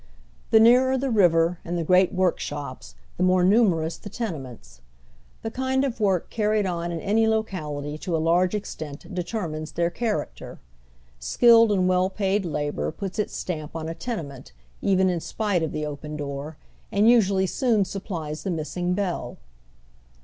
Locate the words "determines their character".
9.13-10.59